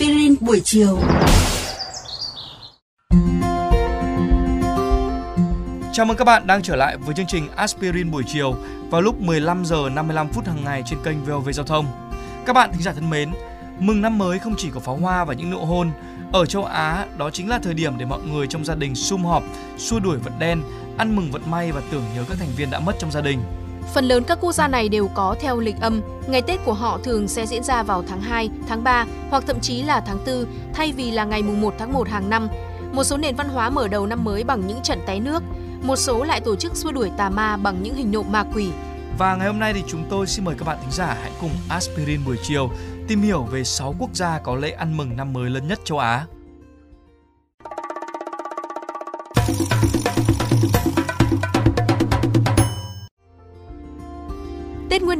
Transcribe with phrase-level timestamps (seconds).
[0.00, 0.98] Aspirin buổi chiều.
[5.92, 8.54] Chào mừng các bạn đang trở lại với chương trình Aspirin buổi chiều
[8.90, 11.86] vào lúc 15 giờ 55 phút hàng ngày trên kênh VOV Giao thông.
[12.46, 13.30] Các bạn thính giả thân mến,
[13.78, 15.90] mừng năm mới không chỉ có pháo hoa và những nụ hôn.
[16.32, 19.24] Ở châu Á, đó chính là thời điểm để mọi người trong gia đình sum
[19.24, 19.42] họp,
[19.78, 20.62] xua đuổi vật đen,
[20.98, 23.38] ăn mừng vận may và tưởng nhớ các thành viên đã mất trong gia đình.
[23.94, 26.98] Phần lớn các quốc gia này đều có theo lịch âm, ngày Tết của họ
[27.04, 30.44] thường sẽ diễn ra vào tháng 2, tháng 3 hoặc thậm chí là tháng 4
[30.74, 32.48] thay vì là ngày mùng 1 tháng 1 hàng năm.
[32.92, 35.42] Một số nền văn hóa mở đầu năm mới bằng những trận té nước,
[35.82, 38.70] một số lại tổ chức xua đuổi tà ma bằng những hình nộm ma quỷ.
[39.18, 41.50] Và ngày hôm nay thì chúng tôi xin mời các bạn thính giả hãy cùng
[41.68, 42.70] Aspirin buổi chiều
[43.08, 45.98] tìm hiểu về 6 quốc gia có lễ ăn mừng năm mới lớn nhất châu
[45.98, 46.26] Á.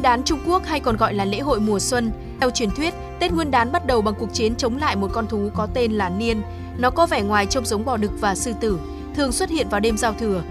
[0.01, 2.13] Nguyên đán Trung Quốc hay còn gọi là lễ hội mùa xuân.
[2.41, 5.27] Theo truyền thuyết, Tết Nguyên đán bắt đầu bằng cuộc chiến chống lại một con
[5.27, 6.43] thú có tên là Niên.
[6.79, 8.79] Nó có vẻ ngoài trông giống bò đực và sư tử,
[9.15, 10.43] thường xuất hiện vào đêm giao thừa.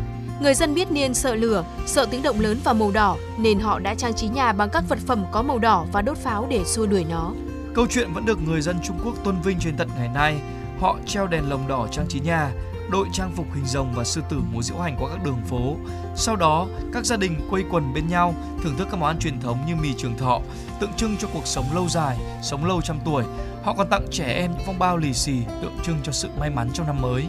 [0.41, 3.79] Người dân biết Niên sợ lửa, sợ tiếng động lớn và màu đỏ nên họ
[3.79, 6.63] đã trang trí nhà bằng các vật phẩm có màu đỏ và đốt pháo để
[6.65, 7.31] xua đuổi nó.
[7.75, 10.39] Câu chuyện vẫn được người dân Trung Quốc tôn vinh trên tận ngày nay.
[10.79, 12.51] Họ treo đèn lồng đỏ trang trí nhà,
[12.91, 15.75] đội trang phục hình rồng và sư tử múa diễu hành qua các đường phố.
[16.15, 19.39] Sau đó, các gia đình quây quần bên nhau thưởng thức các món ăn truyền
[19.39, 20.41] thống như mì trường thọ,
[20.79, 23.23] tượng trưng cho cuộc sống lâu dài, sống lâu trăm tuổi.
[23.63, 26.49] Họ còn tặng trẻ em những phong bao lì xì tượng trưng cho sự may
[26.49, 27.25] mắn trong năm mới.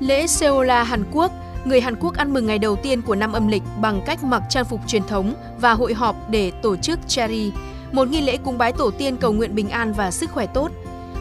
[0.00, 1.32] Lễ Seoul Hàn Quốc
[1.66, 4.42] Người Hàn Quốc ăn mừng ngày đầu tiên của năm âm lịch bằng cách mặc
[4.48, 7.52] trang phục truyền thống và hội họp để tổ chức Cherry,
[7.92, 10.70] một nghi lễ cúng bái tổ tiên cầu nguyện bình an và sức khỏe tốt.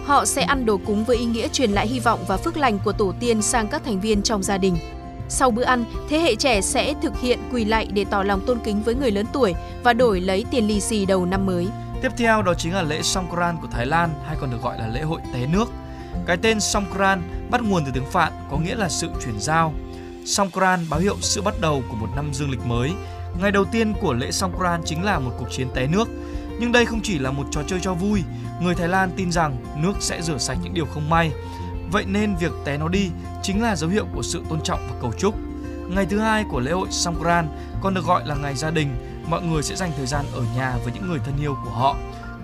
[0.06, 2.80] Họ sẽ ăn đồ cúng với ý nghĩa truyền lại hy vọng và phước lành
[2.86, 4.78] của tổ tiên sang các thành viên trong gia đình.
[5.30, 8.60] Sau bữa ăn, thế hệ trẻ sẽ thực hiện quỳ lạy để tỏ lòng tôn
[8.64, 9.54] kính với người lớn tuổi
[9.84, 11.68] và đổi lấy tiền lì xì đầu năm mới.
[12.02, 14.88] Tiếp theo đó chính là lễ Songkran của Thái Lan hay còn được gọi là
[14.88, 15.66] lễ hội té nước.
[16.26, 19.74] Cái tên Songkran bắt nguồn từ tiếng Phạn có nghĩa là sự chuyển giao.
[20.26, 22.92] Songkran báo hiệu sự bắt đầu của một năm dương lịch mới.
[23.42, 26.10] Ngày đầu tiên của lễ Songkran chính là một cuộc chiến té nước.
[26.60, 28.24] Nhưng đây không chỉ là một trò chơi cho vui,
[28.62, 31.32] người Thái Lan tin rằng nước sẽ rửa sạch những điều không may.
[31.92, 33.10] Vậy nên việc té nó đi
[33.44, 35.36] chính là dấu hiệu của sự tôn trọng và cầu chúc.
[35.90, 37.48] Ngày thứ hai của lễ hội Songkran
[37.82, 38.88] còn được gọi là ngày gia đình,
[39.30, 41.96] mọi người sẽ dành thời gian ở nhà với những người thân yêu của họ.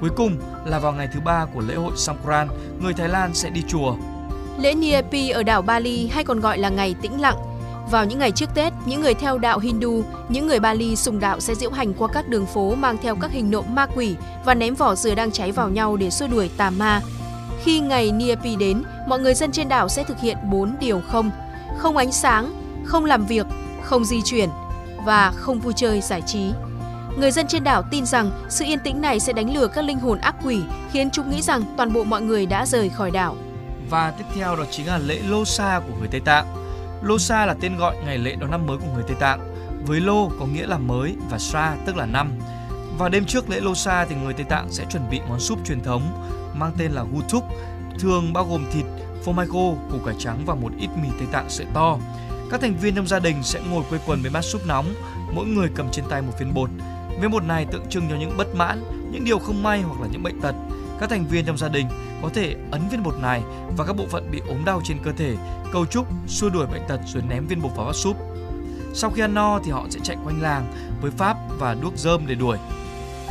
[0.02, 2.48] Cuối cùng là vào ngày thứ ba của lễ hội Songkran,
[2.82, 3.96] người Thái Lan sẽ đi chùa.
[4.58, 7.38] Lễ Niepi ở đảo Bali hay còn gọi là ngày tĩnh lặng
[7.92, 11.40] vào những ngày trước Tết, những người theo đạo Hindu, những người Bali sùng đạo
[11.40, 14.16] sẽ diễu hành qua các đường phố mang theo các hình nộm ma quỷ
[14.46, 17.02] và ném vỏ dừa đang cháy vào nhau để xua đuổi tà ma.
[17.64, 21.32] Khi ngày Niapi đến, mọi người dân trên đảo sẽ thực hiện 4 điều không.
[21.78, 22.54] Không ánh sáng,
[22.86, 23.46] không làm việc,
[23.84, 24.50] không di chuyển
[25.06, 26.52] và không vui chơi giải trí.
[27.18, 30.00] Người dân trên đảo tin rằng sự yên tĩnh này sẽ đánh lừa các linh
[30.00, 33.36] hồn ác quỷ, khiến chúng nghĩ rằng toàn bộ mọi người đã rời khỏi đảo.
[33.90, 36.46] Và tiếp theo đó chính là lễ Losa của người Tây Tạng.
[37.02, 39.56] Losa là tên gọi ngày lễ đón năm mới của người Tây Tạng.
[39.86, 42.32] Với Lô có nghĩa là mới và Sa tức là năm.
[42.98, 45.84] Và đêm trước lễ Losa thì người Tây Tạng sẽ chuẩn bị món súp truyền
[45.84, 46.02] thống
[46.54, 47.44] mang tên là Gutuk,
[48.00, 48.86] thường bao gồm thịt,
[49.26, 51.98] phô mai khô, củ cải trắng và một ít mì Tây Tạng sợi to.
[52.52, 54.94] Các thành viên trong gia đình sẽ ngồi quây quần với bát súp nóng,
[55.34, 56.70] mỗi người cầm trên tay một viên bột.
[57.22, 60.08] Viên bột này tượng trưng cho những bất mãn, những điều không may hoặc là
[60.12, 60.56] những bệnh tật.
[61.02, 61.88] Các thành viên trong gia đình
[62.22, 63.42] có thể ấn viên bột này
[63.78, 65.36] và các bộ phận bị ốm đau trên cơ thể,
[65.72, 68.18] cầu chúc, xua đuổi bệnh tật rồi ném viên bột vào bát súp.
[68.94, 72.28] Sau khi ăn no thì họ sẽ chạy quanh làng với pháp và đuốc rơm
[72.28, 72.58] để đuổi.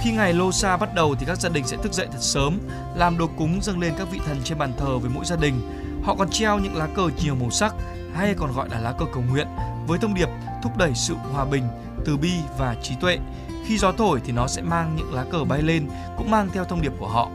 [0.01, 2.59] Khi ngày Lô xa bắt đầu thì các gia đình sẽ thức dậy thật sớm,
[2.97, 5.61] làm đồ cúng dâng lên các vị thần trên bàn thờ với mỗi gia đình.
[6.05, 7.75] Họ còn treo những lá cờ nhiều màu sắc
[8.15, 9.47] hay còn gọi là lá cờ cầu nguyện
[9.87, 10.29] với thông điệp
[10.63, 11.65] thúc đẩy sự hòa bình,
[12.05, 13.19] từ bi và trí tuệ.
[13.67, 16.65] Khi gió thổi thì nó sẽ mang những lá cờ bay lên cũng mang theo
[16.65, 17.31] thông điệp của họ.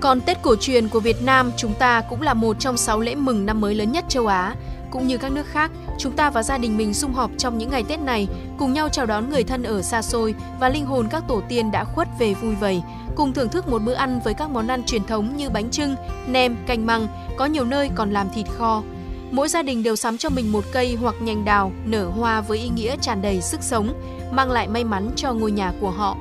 [0.00, 3.14] Còn Tết cổ truyền của Việt Nam chúng ta cũng là một trong sáu lễ
[3.14, 4.54] mừng năm mới lớn nhất châu Á.
[4.90, 7.70] Cũng như các nước khác, chúng ta và gia đình mình sum họp trong những
[7.70, 8.28] ngày Tết này,
[8.58, 11.70] cùng nhau chào đón người thân ở xa xôi và linh hồn các tổ tiên
[11.70, 12.82] đã khuất về vui vầy,
[13.16, 15.96] cùng thưởng thức một bữa ăn với các món ăn truyền thống như bánh trưng,
[16.26, 17.06] nem, canh măng,
[17.36, 18.82] có nhiều nơi còn làm thịt kho.
[19.30, 22.58] Mỗi gia đình đều sắm cho mình một cây hoặc nhành đào nở hoa với
[22.58, 23.94] ý nghĩa tràn đầy sức sống,
[24.30, 26.16] mang lại may mắn cho ngôi nhà của họ.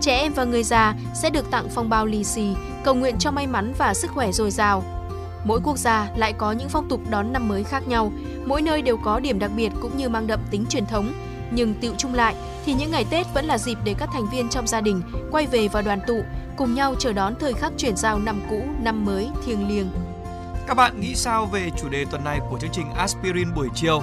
[0.00, 2.54] Trẻ em và người già sẽ được tặng phong bao lì xì,
[2.84, 4.84] cầu nguyện cho may mắn và sức khỏe dồi dào.
[5.44, 8.12] Mỗi quốc gia lại có những phong tục đón năm mới khác nhau,
[8.46, 11.12] mỗi nơi đều có điểm đặc biệt cũng như mang đậm tính truyền thống.
[11.50, 12.34] Nhưng tựu chung lại
[12.64, 15.46] thì những ngày Tết vẫn là dịp để các thành viên trong gia đình quay
[15.46, 16.20] về và đoàn tụ,
[16.56, 19.90] cùng nhau chờ đón thời khắc chuyển giao năm cũ, năm mới thiêng liêng.
[20.66, 24.02] Các bạn nghĩ sao về chủ đề tuần này của chương trình Aspirin buổi chiều?